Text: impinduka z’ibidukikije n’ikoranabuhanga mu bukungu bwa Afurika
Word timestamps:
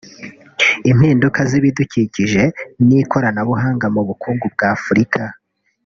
impinduka 0.91 1.39
z’ibidukikije 1.49 2.43
n’ikoranabuhanga 2.87 3.85
mu 3.95 4.01
bukungu 4.07 4.45
bwa 4.53 4.67
Afurika 4.77 5.21